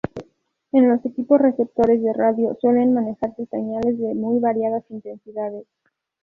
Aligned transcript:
En 0.71 0.89
los 0.89 1.05
equipos 1.05 1.39
receptores 1.39 2.01
de 2.01 2.11
radio 2.11 2.57
suelen 2.59 2.91
manejarse 2.95 3.45
señales 3.45 3.99
de 3.99 4.15
muy 4.15 4.39
variadas 4.39 4.83
intensidades. 4.89 5.67